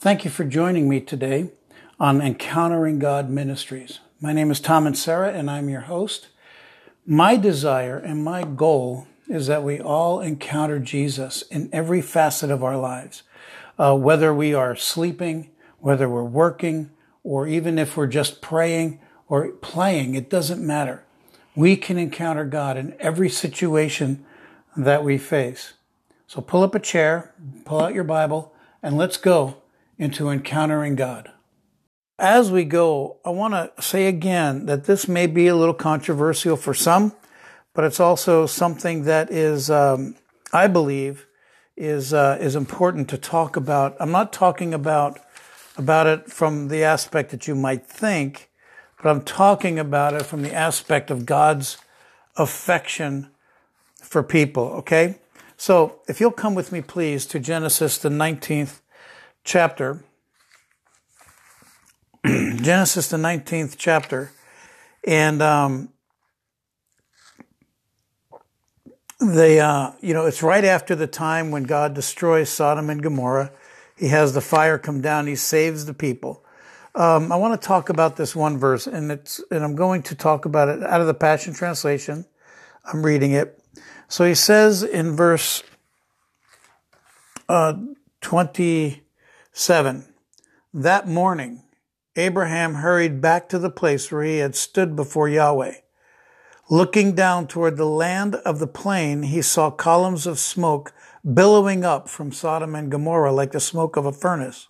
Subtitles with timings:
[0.00, 1.50] Thank you for joining me today
[1.98, 3.98] on Encountering God Ministries.
[4.20, 6.28] My name is Tom and Sarah, and I'm your host.
[7.04, 12.62] My desire and my goal is that we all encounter Jesus in every facet of
[12.62, 13.24] our lives,
[13.76, 15.50] uh, whether we are sleeping,
[15.80, 16.90] whether we're working,
[17.24, 21.02] or even if we're just praying or playing, it doesn't matter.
[21.56, 24.24] We can encounter God in every situation
[24.76, 25.72] that we face.
[26.28, 27.34] So pull up a chair,
[27.64, 29.56] pull out your Bible, and let's go
[29.98, 31.30] into encountering God.
[32.18, 36.56] As we go, I want to say again that this may be a little controversial
[36.56, 37.14] for some,
[37.74, 40.16] but it's also something that is, um,
[40.52, 41.26] I believe,
[41.76, 43.96] is uh, is important to talk about.
[44.00, 45.20] I'm not talking about
[45.76, 48.50] about it from the aspect that you might think,
[49.00, 51.78] but I'm talking about it from the aspect of God's
[52.36, 53.30] affection
[54.02, 54.64] for people.
[54.78, 55.20] Okay,
[55.56, 58.80] so if you'll come with me, please, to Genesis the 19th
[59.48, 60.04] chapter.
[62.26, 64.30] Genesis, the 19th chapter.
[65.06, 65.88] And, um,
[69.20, 73.50] they, uh, you know, it's right after the time when God destroys Sodom and Gomorrah.
[73.96, 75.26] He has the fire come down.
[75.26, 76.44] He saves the people.
[76.94, 80.14] Um, I want to talk about this one verse, and it's, and I'm going to
[80.14, 82.26] talk about it out of the Passion Translation.
[82.84, 83.58] I'm reading it.
[84.08, 85.62] So he says in verse
[87.48, 87.74] uh,
[88.20, 89.02] 20,
[89.58, 90.04] 7.
[90.72, 91.64] That morning,
[92.14, 95.74] Abraham hurried back to the place where he had stood before Yahweh.
[96.70, 100.92] Looking down toward the land of the plain, he saw columns of smoke
[101.34, 104.68] billowing up from Sodom and Gomorrah like the smoke of a furnace.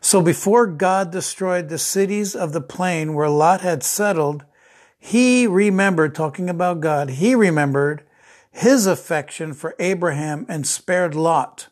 [0.00, 4.46] So before God destroyed the cities of the plain where Lot had settled,
[4.98, 8.02] he remembered, talking about God, he remembered
[8.50, 11.68] his affection for Abraham and spared Lot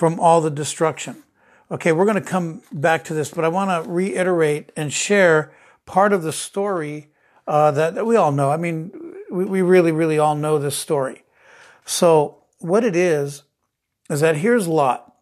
[0.00, 1.22] from all the destruction.
[1.70, 5.52] Okay, we're going to come back to this, but I want to reiterate and share
[5.84, 7.10] part of the story
[7.46, 8.50] uh, that, that, we all know.
[8.50, 8.92] I mean,
[9.30, 11.22] we, we really, really all know this story.
[11.84, 13.42] So, what it is,
[14.08, 15.14] is that here's Lot.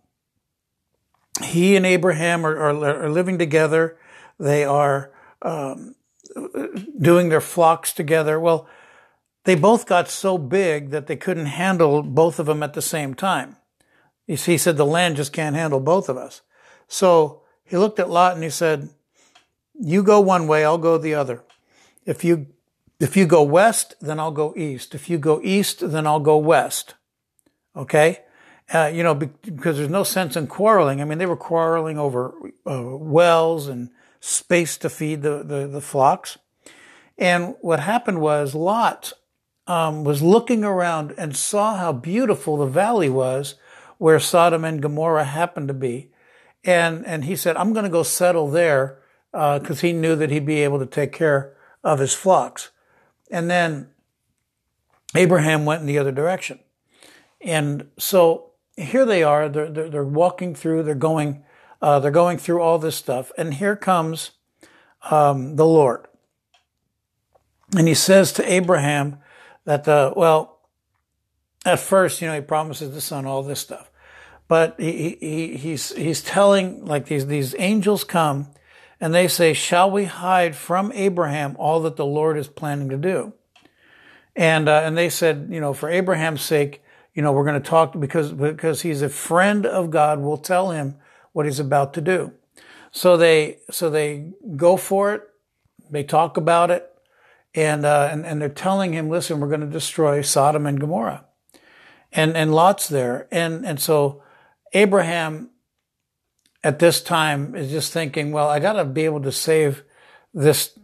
[1.43, 3.99] He and Abraham are, are, are living together.
[4.39, 5.10] They are
[5.43, 5.97] um,
[7.00, 8.39] doing their flocks together.
[8.39, 8.69] Well,
[9.43, 13.15] they both got so big that they couldn't handle both of them at the same
[13.15, 13.56] time.
[14.28, 16.43] He said the land just can't handle both of us.
[16.87, 18.91] So he looked at Lot and he said,
[19.81, 21.43] you go one way, I'll go the other.
[22.05, 22.47] If you,
[23.00, 24.94] if you go west, then I'll go east.
[24.94, 26.94] If you go east, then I'll go west.
[27.75, 28.21] Okay?
[28.72, 31.00] Uh, you know, because there's no sense in quarreling.
[31.00, 32.34] I mean, they were quarreling over
[32.66, 33.89] uh, wells and
[34.21, 36.37] space to feed the, the, the, flocks.
[37.16, 39.15] And what happened was Lot
[39.66, 43.55] um, was looking around and saw how beautiful the valley was
[43.98, 46.10] where Sodom and Gomorrah happened to be.
[46.64, 49.00] And, and he said, I'm going to go settle there
[49.32, 52.70] because uh, he knew that he'd be able to take care of his flocks.
[53.31, 53.91] And then
[55.14, 56.60] Abraham went in the other direction.
[57.41, 59.48] And so here they are.
[59.48, 61.44] They're, they're, they're walking through, they're going,
[61.80, 63.30] uh, they're going through all this stuff.
[63.36, 64.32] And here comes
[65.10, 66.06] um, the Lord.
[67.76, 69.19] And he says to Abraham
[69.65, 70.58] that, the, well,
[71.65, 73.91] at first, you know, he promises the son all this stuff,
[74.47, 78.49] but he, he, he's, he's telling like these, these angels come
[79.01, 82.97] and they say, shall we hide from Abraham all that the Lord is planning to
[82.97, 83.33] do?
[84.35, 86.83] And, uh, and they said, you know, for Abraham's sake,
[87.15, 90.21] you know, we're going to talk because, because he's a friend of God.
[90.21, 90.97] We'll tell him
[91.33, 92.33] what he's about to do.
[92.93, 95.23] So they, so they go for it.
[95.91, 96.89] They talk about it
[97.55, 101.25] and, uh, and, and they're telling him, listen, we're going to destroy Sodom and Gomorrah
[102.13, 103.29] and, and Lot's there.
[103.31, 104.23] And, and so
[104.73, 105.51] Abraham
[106.65, 109.83] at this time is just thinking, well, I got to be able to save
[110.35, 110.79] this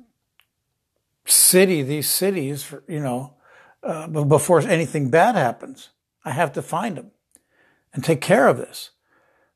[1.27, 3.35] city, these cities, for, you know,
[3.83, 5.91] uh, before anything bad happens.
[6.25, 7.11] I have to find them
[7.93, 8.91] and take care of this.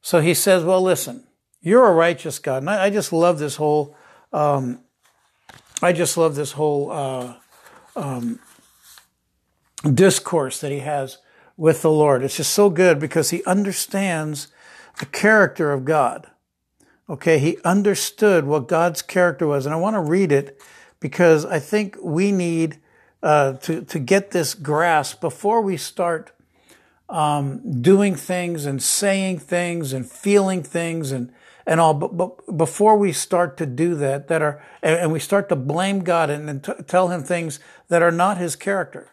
[0.01, 1.25] So he says, well, listen,
[1.61, 2.59] you're a righteous God.
[2.59, 3.97] And I, I just love this whole,
[4.33, 4.81] um,
[5.83, 7.35] I just love this whole, uh,
[7.97, 8.39] um,
[9.95, 11.19] discourse that he has
[11.59, 12.23] with the Lord.
[12.23, 14.49] It's just so good because he understands
[15.01, 16.29] the character of God.
[17.11, 19.67] Okay, he understood what God's character was.
[19.67, 20.63] And I want to read it
[21.01, 22.79] because I think we need
[23.23, 26.31] uh, to, to get this grasp before we start
[27.09, 31.33] um, doing things and saying things and feeling things and,
[31.67, 31.95] and all.
[31.95, 35.57] But, but before we start to do that, that are, and, and we start to
[35.57, 37.59] blame God and, and t- tell him things
[37.89, 39.09] that are not his character.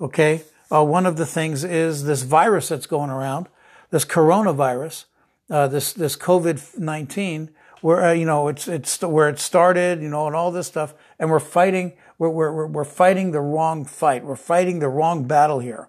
[0.00, 0.44] Okay.
[0.70, 3.48] Uh, one of the things is this virus that's going around,
[3.90, 5.04] this coronavirus.
[5.50, 7.50] uh, this this COVID nineteen,
[7.80, 10.94] where uh, you know it's it's where it started, you know, and all this stuff,
[11.18, 14.24] and we're fighting we're we're we're fighting the wrong fight.
[14.24, 15.88] We're fighting the wrong battle here.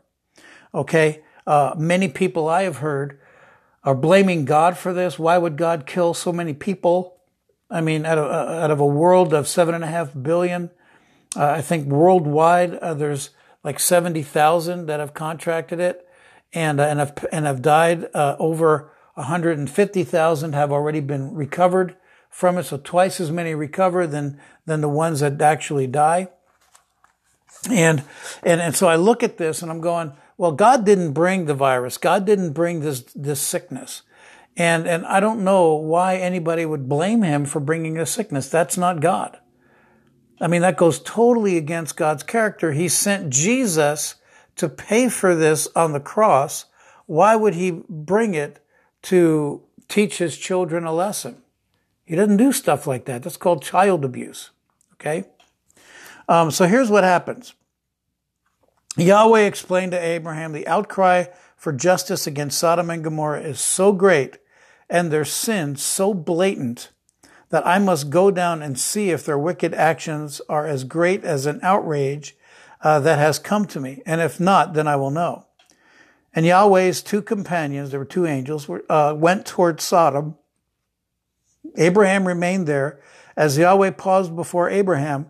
[0.74, 3.20] Okay, uh, many people I have heard
[3.84, 5.18] are blaming God for this.
[5.18, 7.14] Why would God kill so many people?
[7.70, 10.70] I mean, out of, uh, out of a world of seven and a half billion,
[11.36, 13.30] uh, I think worldwide there's
[13.66, 16.08] like seventy thousand that have contracted it,
[16.54, 18.08] and uh, and have and have died.
[18.14, 21.96] Uh, over 150,000 have already been recovered
[22.30, 26.28] from it, so twice as many recover than than the ones that actually die.
[27.70, 28.04] And
[28.44, 31.54] and and so I look at this and I'm going, well, God didn't bring the
[31.54, 31.98] virus.
[31.98, 34.02] God didn't bring this this sickness.
[34.58, 38.50] And and I don't know why anybody would blame him for bringing a sickness.
[38.50, 39.40] That's not God.
[40.40, 42.74] I mean, that goes totally against God's character.
[42.74, 44.16] He sent Jesus
[44.58, 46.66] to pay for this on the cross.
[47.06, 48.60] Why would he bring it
[49.04, 51.42] to teach his children a lesson?
[52.04, 53.24] He doesn't do stuff like that.
[53.24, 54.52] That's called child abuse.
[54.94, 55.26] Okay?
[56.28, 57.54] Um, so here's what happens.
[58.98, 61.26] Yahweh explained to Abraham the outcry
[61.58, 64.38] for justice against Sodom and Gomorrah is so great
[64.90, 66.92] and their sin so blatant
[67.56, 71.46] that I must go down and see if their wicked actions are as great as
[71.46, 72.36] an outrage
[72.82, 74.04] uh, that has come to me.
[74.06, 75.46] And if not, then I will know.
[76.34, 80.36] And Yahweh's two companions, there were two angels, uh, went toward Sodom
[81.78, 83.00] Abraham remained there
[83.36, 85.28] as Yahweh paused before Abraham.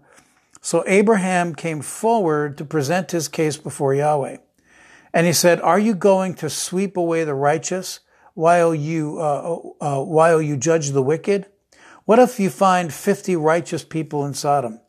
[0.62, 4.38] So Abraham came forward to present his case before Yahweh.
[5.13, 8.01] And he said, Are you going to sweep away the righteous
[8.33, 11.48] while you, uh, uh, while you judge the wicked?
[12.06, 14.80] What if you find 50 righteous people in Sodom?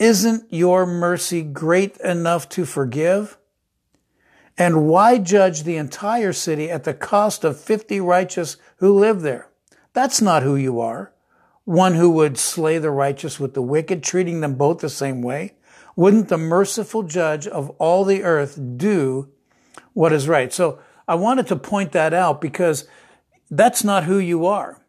[0.00, 3.38] Isn't your mercy great enough to forgive?
[4.56, 9.50] And why judge the entire city at the cost of 50 righteous who live there?
[9.92, 11.12] That's not who you are.
[11.64, 15.54] One who would slay the righteous with the wicked, treating them both the same way.
[15.94, 19.28] Wouldn't the merciful judge of all the earth do
[19.92, 20.52] what is right?
[20.52, 22.88] So I wanted to point that out because
[23.48, 24.82] that's not who you are.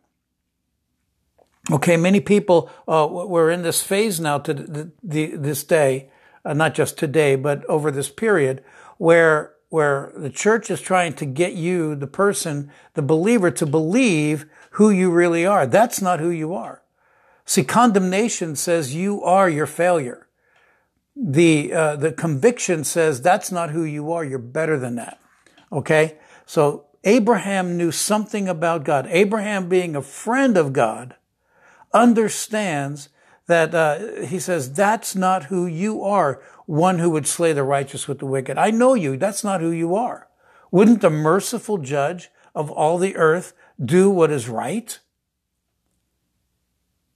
[1.71, 6.09] Okay, many people, uh, we're in this phase now to the, the, this day,
[6.43, 8.63] uh, not just today, but over this period,
[8.97, 14.45] where where the church is trying to get you, the person, the believer, to believe
[14.71, 15.67] who you really are.
[15.67, 16.81] That's not who you are.
[17.45, 20.27] See, condemnation says you are your failure.
[21.15, 24.23] The, uh, the conviction says that's not who you are.
[24.23, 25.19] You're better than that.
[25.71, 26.17] Okay.
[26.47, 29.05] So Abraham knew something about God.
[29.09, 31.15] Abraham being a friend of God
[31.93, 33.09] understands
[33.47, 36.41] that, uh, he says, that's not who you are.
[36.65, 38.57] One who would slay the righteous with the wicked.
[38.57, 39.17] I know you.
[39.17, 40.27] That's not who you are.
[40.71, 43.53] Wouldn't the merciful judge of all the earth
[43.83, 44.99] do what is right?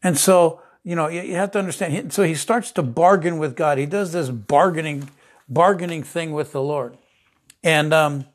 [0.02, 2.12] And so, you know, you have to understand.
[2.12, 3.78] So he starts to bargain with God.
[3.78, 5.10] He does this bargaining,
[5.48, 6.98] bargaining thing with the Lord.
[7.64, 8.26] And, um,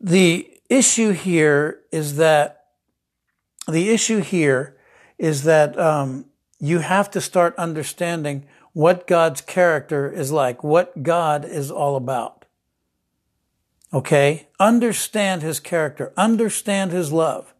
[0.00, 2.57] the issue here is that,
[3.68, 4.76] the issue here
[5.18, 6.24] is that, um,
[6.60, 12.44] you have to start understanding what God's character is like, what God is all about.
[13.92, 14.48] Okay?
[14.60, 16.12] Understand his character.
[16.16, 17.54] Understand his love.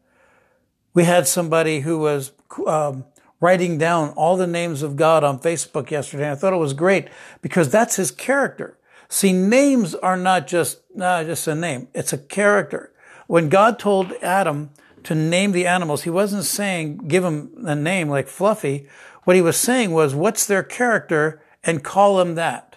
[0.94, 2.32] We had somebody who was
[2.66, 3.04] um,
[3.40, 6.24] writing down all the names of God on Facebook yesterday.
[6.24, 7.08] and I thought it was great
[7.40, 8.76] because that's his character.
[9.08, 11.88] See, names are not just, uh, just a name.
[11.94, 12.92] It's a character.
[13.26, 14.70] When God told Adam
[15.04, 18.88] to name the animals, he wasn't saying give them a name like Fluffy.
[19.24, 22.76] What he was saying was, what's their character and call them that.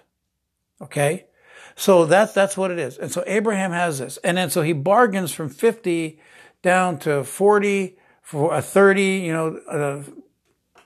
[0.81, 1.25] Okay?
[1.75, 2.97] So that's, that's what it is.
[2.97, 4.17] And so Abraham has this.
[4.17, 6.19] And then so he bargains from 50
[6.61, 10.03] down to 40, for a 30, you know, uh,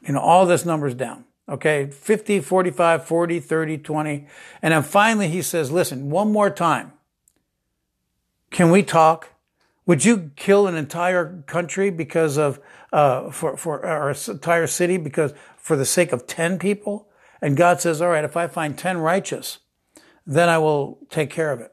[0.01, 1.25] you know, all this numbers down.
[1.50, 1.88] Okay.
[1.88, 4.27] 50, 45, 40, 30, 20.
[4.62, 6.94] And then finally he says, listen, one more time.
[8.51, 9.30] Can we talk?
[9.86, 12.60] Would you kill an entire country because of,
[12.92, 17.08] uh, for, for our entire city because for the sake of 10 people?
[17.42, 19.60] And God says, all right, if I find 10 righteous,
[20.25, 21.72] then I will take care of it.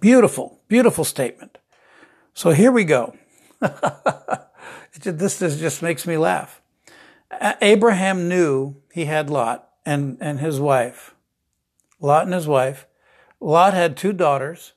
[0.00, 1.58] Beautiful, beautiful statement.
[2.34, 3.16] So here we go.
[5.02, 6.60] this, this just makes me laugh.
[7.60, 11.14] Abraham knew he had Lot and, and his wife.
[12.00, 12.86] Lot and his wife.
[13.40, 14.72] Lot had two daughters,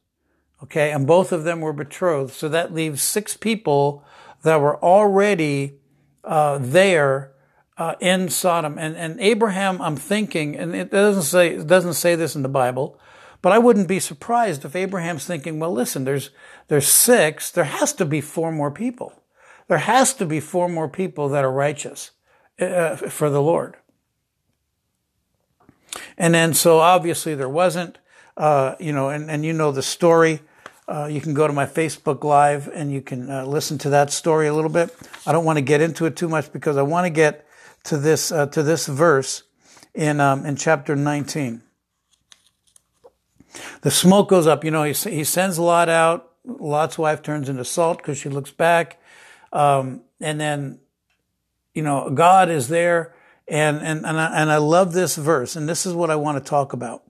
[0.63, 2.33] okay, and both of them were betrothed.
[2.33, 4.03] So that leaves six people
[4.43, 5.79] that were already
[6.23, 7.31] uh, there
[7.77, 8.77] uh, in Sodom.
[8.77, 12.49] And, and Abraham, I'm thinking, and it doesn't say, it doesn't say this in the
[12.49, 12.99] Bible,
[13.41, 16.29] But I wouldn't be surprised if Abraham's thinking, well, listen, there's,
[16.67, 17.51] there's six.
[17.51, 19.23] There has to be four more people.
[19.67, 22.11] There has to be four more people that are righteous
[22.59, 23.77] uh, for the Lord.
[26.17, 27.97] And then, so obviously there wasn't,
[28.35, 30.41] uh, you know, and, and you know the story.
[30.89, 34.09] Uh, you can go to my Facebook Live and you can uh, listen to that
[34.11, 34.95] story a little bit.
[35.27, 37.45] I don't want to get into it too much because I want to get
[37.83, 39.43] to this uh, to this verse
[39.93, 41.61] in um, in chapter 19.
[43.81, 44.63] The smoke goes up.
[44.63, 46.31] You know, he, he sends Lot out.
[46.43, 48.99] Lot's wife turns into salt because she looks back.
[49.53, 50.79] Um, and then,
[51.75, 53.13] you know, God is there.
[53.47, 55.55] And, and, and I, and I love this verse.
[55.55, 57.03] And this is what I want to talk about.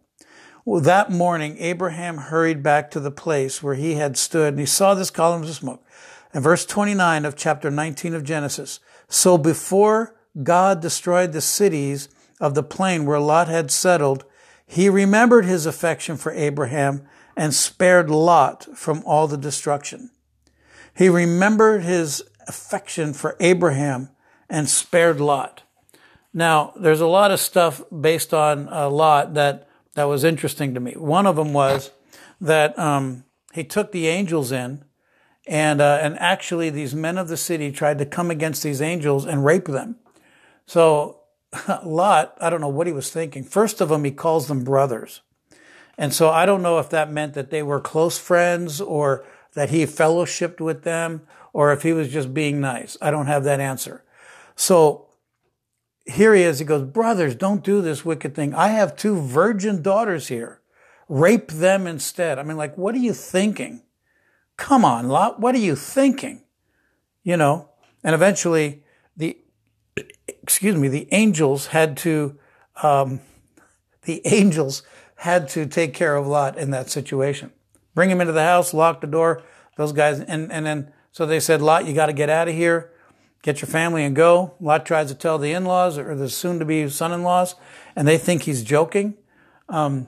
[0.65, 4.65] Well, that morning, Abraham hurried back to the place where he had stood and he
[4.65, 5.85] saw this column of smoke.
[6.33, 8.79] And verse 29 of chapter 19 of Genesis.
[9.07, 14.25] So before God destroyed the cities of the plain where Lot had settled,
[14.67, 20.11] he remembered his affection for Abraham and spared Lot from all the destruction.
[20.95, 24.09] He remembered his affection for Abraham
[24.49, 25.63] and spared Lot.
[26.33, 29.68] Now, there's a lot of stuff based on uh, Lot that,
[29.99, 30.93] that was interesting to me.
[30.93, 31.91] One of them was
[32.39, 34.85] that um, he took the angels in,
[35.45, 39.25] and, uh, and actually these men of the city tried to come against these angels
[39.25, 39.97] and rape them.
[40.65, 41.19] So
[41.83, 43.43] Lot, I don't know what he was thinking.
[43.43, 45.19] First of them, he calls them brothers.
[45.97, 49.69] And so I don't know if that meant that they were close friends or that
[49.69, 52.95] he fellowshipped with them or if he was just being nice.
[53.01, 54.05] I don't have that answer.
[54.55, 55.08] So
[56.19, 56.59] here he is.
[56.59, 58.53] He goes, brothers, don't do this wicked thing.
[58.53, 60.59] I have two virgin daughters here.
[61.07, 62.37] Rape them instead.
[62.37, 63.83] I mean, like, what are you thinking?
[64.57, 65.39] Come on, Lot.
[65.39, 66.43] What are you thinking?
[67.23, 67.69] You know,
[68.03, 68.83] and eventually
[69.15, 69.37] the
[70.27, 72.37] excuse me, the angels had to,
[72.83, 73.21] um,
[74.01, 74.83] the angels
[75.15, 77.51] had to take care of Lot in that situation.
[77.95, 79.41] Bring him into the house, lock the door.
[79.77, 82.55] Those guys, and, and then, so they said, Lot, you got to get out of
[82.55, 82.91] here.
[83.41, 84.53] Get your family and go.
[84.59, 87.55] Lot tries to tell the in-laws or the soon-to-be son-in-laws,
[87.95, 89.15] and they think he's joking.
[89.69, 90.07] Um,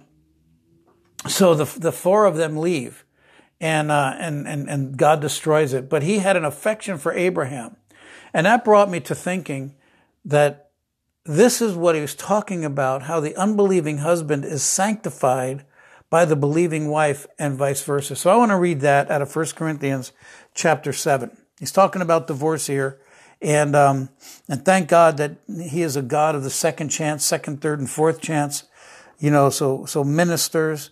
[1.27, 3.05] so the, the four of them leave
[3.59, 5.87] and, uh, and, and, and God destroys it.
[5.87, 7.77] But he had an affection for Abraham.
[8.33, 9.75] And that brought me to thinking
[10.25, 10.71] that
[11.23, 15.63] this is what he was talking about, how the unbelieving husband is sanctified
[16.09, 18.15] by the believing wife and vice versa.
[18.15, 20.11] So I want to read that out of 1 Corinthians
[20.55, 21.37] chapter 7.
[21.59, 22.99] He's talking about divorce here.
[23.41, 24.09] And, um,
[24.47, 27.89] and thank God that he is a God of the second chance, second, third, and
[27.89, 28.65] fourth chance.
[29.19, 30.91] You know, so, so ministers,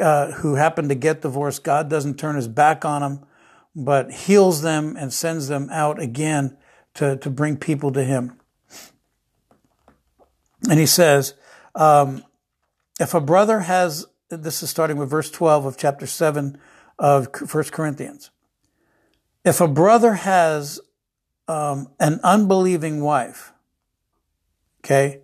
[0.00, 3.26] uh, who happen to get divorced, God doesn't turn his back on them,
[3.74, 6.56] but heals them and sends them out again
[6.94, 8.38] to, to bring people to him.
[10.68, 11.34] And he says,
[11.74, 12.24] um,
[13.00, 16.58] if a brother has, this is starting with verse 12 of chapter 7
[16.98, 18.30] of 1 Corinthians.
[19.44, 20.80] If a brother has
[21.48, 23.52] um, an unbelieving wife,
[24.84, 25.22] okay,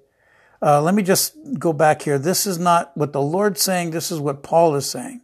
[0.63, 2.19] uh, let me just go back here.
[2.19, 3.91] This is not what the Lord's saying.
[3.91, 5.21] This is what Paul is saying.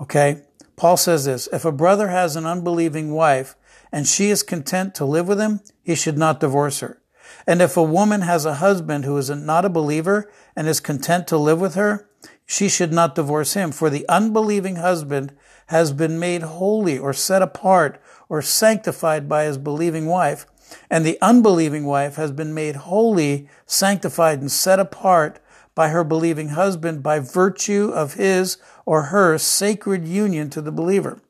[0.00, 0.42] Okay.
[0.74, 3.56] Paul says this, if a brother has an unbelieving wife
[3.92, 7.00] and she is content to live with him, he should not divorce her.
[7.46, 11.26] And if a woman has a husband who is not a believer and is content
[11.28, 12.08] to live with her,
[12.46, 13.72] she should not divorce him.
[13.72, 19.58] For the unbelieving husband has been made holy or set apart or sanctified by his
[19.58, 20.46] believing wife.
[20.90, 25.40] And the unbelieving wife has been made holy, sanctified, and set apart
[25.74, 31.20] by her believing husband by virtue of his or her sacred union to the believer.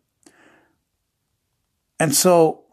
[2.01, 2.65] And so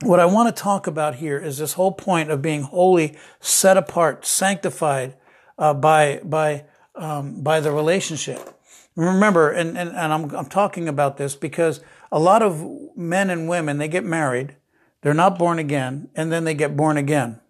[0.00, 3.76] what I want to talk about here is this whole point of being holy, set
[3.76, 5.14] apart, sanctified
[5.58, 8.58] uh, by by um, by the relationship.
[8.94, 11.80] Remember, and, and, and I'm, I'm talking about this because
[12.12, 12.62] a lot of
[12.94, 14.54] men and women, they get married,
[15.00, 17.40] they're not born again, and then they get born again.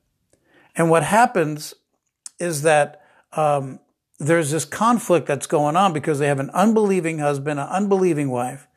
[0.77, 1.75] And what happens
[2.39, 3.03] is that
[3.33, 3.81] um,
[4.19, 8.69] there's this conflict that's going on because they have an unbelieving husband, an unbelieving wife,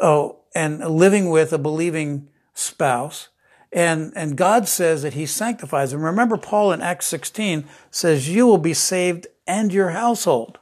[0.00, 3.28] oh, and living with a believing spouse.
[3.72, 6.02] And, and God says that he sanctifies them.
[6.02, 10.58] Remember Paul in Acts 16 says, you will be saved and your household.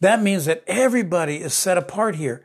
[0.00, 2.44] That means that everybody is set apart here.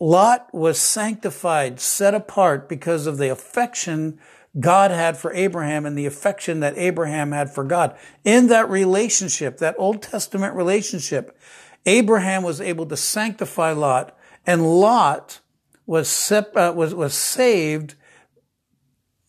[0.00, 4.18] Lot was sanctified, set apart because of the affection
[4.58, 7.96] God had for Abraham and the affection that Abraham had for God.
[8.24, 11.38] In that relationship, that Old Testament relationship,
[11.86, 14.16] Abraham was able to sanctify Lot
[14.46, 15.40] and Lot
[15.86, 17.94] was, sep- uh, was, was saved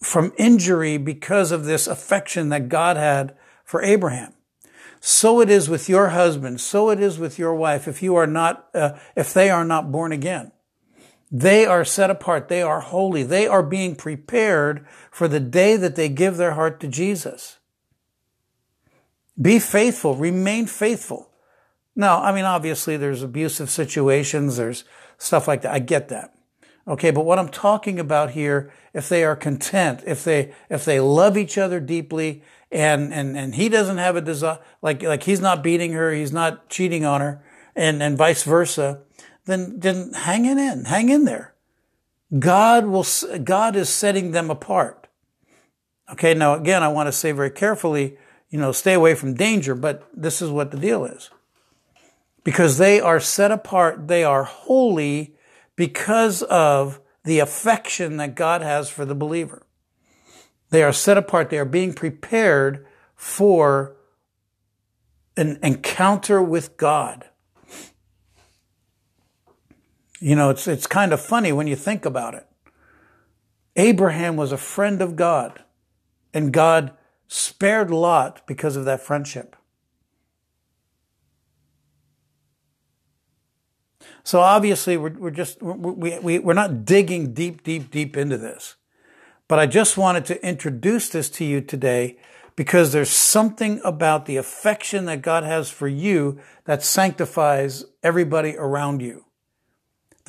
[0.01, 4.33] from injury because of this affection that God had for Abraham.
[4.99, 6.61] So it is with your husband.
[6.61, 7.87] So it is with your wife.
[7.87, 10.51] If you are not, uh, if they are not born again,
[11.31, 12.49] they are set apart.
[12.49, 13.23] They are holy.
[13.23, 17.59] They are being prepared for the day that they give their heart to Jesus.
[19.41, 20.15] Be faithful.
[20.15, 21.29] Remain faithful.
[21.95, 24.57] Now, I mean, obviously there's abusive situations.
[24.57, 24.83] There's
[25.17, 25.73] stuff like that.
[25.73, 26.35] I get that.
[26.85, 27.11] Okay.
[27.11, 31.37] But what I'm talking about here, if they are content, if they, if they love
[31.37, 35.63] each other deeply and, and, and he doesn't have a desire, like, like he's not
[35.63, 37.41] beating her, he's not cheating on her
[37.75, 39.01] and, and vice versa,
[39.45, 41.53] then, then hang in, in, hang in there.
[42.37, 43.05] God will,
[43.43, 45.07] God is setting them apart.
[46.11, 46.33] Okay.
[46.33, 48.17] Now, again, I want to say very carefully,
[48.49, 51.29] you know, stay away from danger, but this is what the deal is.
[52.43, 55.35] Because they are set apart, they are holy
[55.75, 59.65] because of the affection that God has for the believer.
[60.69, 61.49] They are set apart.
[61.49, 63.95] They are being prepared for
[65.37, 67.25] an encounter with God.
[70.21, 72.45] You know, it's, it's kind of funny when you think about it.
[73.75, 75.63] Abraham was a friend of God,
[76.31, 76.91] and God
[77.27, 79.55] spared Lot because of that friendship.
[84.23, 88.75] So obviously, we're, we're just, we, we, we're not digging deep, deep, deep into this.
[89.47, 92.19] But I just wanted to introduce this to you today
[92.55, 99.01] because there's something about the affection that God has for you that sanctifies everybody around
[99.01, 99.25] you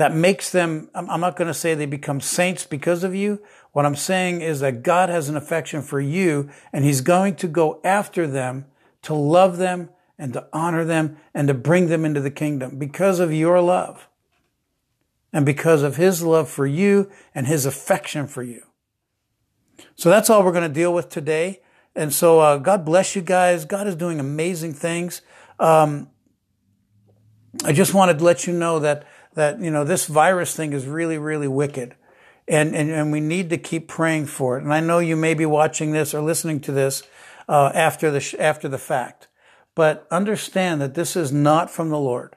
[0.02, 3.40] that makes them, I'm not going to say they become saints because of you.
[3.70, 7.46] What I'm saying is that God has an affection for you and he's going to
[7.46, 8.66] go after them
[9.02, 13.20] to love them and to honor them and to bring them into the kingdom because
[13.20, 14.08] of your love
[15.32, 18.64] and because of his love for you and his affection for you.
[19.94, 21.60] So that's all we're going to deal with today.
[21.94, 23.66] And so, uh, God bless you guys.
[23.66, 25.22] God is doing amazing things.
[25.60, 26.10] Um,
[27.64, 30.86] I just wanted to let you know that that, you know, this virus thing is
[30.86, 31.94] really, really wicked.
[32.48, 34.64] And, and, and we need to keep praying for it.
[34.64, 37.02] And I know you may be watching this or listening to this,
[37.48, 39.28] uh, after the, after the fact.
[39.74, 42.36] But understand that this is not from the Lord.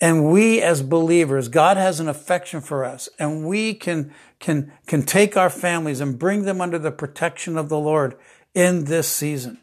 [0.00, 5.04] And we as believers, God has an affection for us and we can, can, can
[5.04, 8.16] take our families and bring them under the protection of the Lord
[8.52, 9.60] in this season.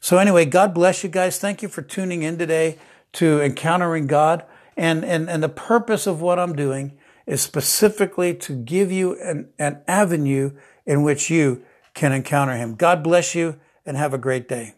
[0.00, 1.38] So anyway, God bless you guys.
[1.38, 2.78] Thank you for tuning in today
[3.12, 4.44] to Encountering God.
[4.80, 9.50] And, and, and the purpose of what I'm doing is specifically to give you an,
[9.58, 10.52] an avenue
[10.86, 11.62] in which you
[11.92, 12.76] can encounter him.
[12.76, 14.72] God bless you and have a great day.